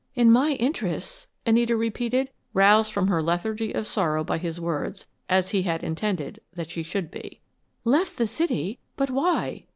"In 0.15 0.31
my 0.31 0.53
interests?" 0.53 1.27
Anita 1.45 1.77
repeated, 1.77 2.31
roused 2.55 2.91
from 2.91 3.05
her 3.05 3.21
lethargy 3.21 3.71
of 3.71 3.85
sorrow 3.85 4.23
by 4.23 4.39
his 4.39 4.59
words, 4.59 5.05
as 5.29 5.49
he 5.51 5.61
had 5.61 5.83
intended 5.83 6.39
that 6.53 6.71
she 6.71 6.81
should 6.81 7.11
be. 7.11 7.39
"Left 7.83 8.17
the 8.17 8.25
city? 8.25 8.79
But 8.97 9.11
why?" 9.11 9.65